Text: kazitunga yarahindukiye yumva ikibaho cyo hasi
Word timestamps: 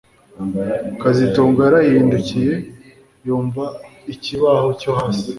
kazitunga 1.01 1.59
yarahindukiye 1.65 2.53
yumva 3.25 3.63
ikibaho 4.13 4.67
cyo 4.81 4.91
hasi 4.97 5.27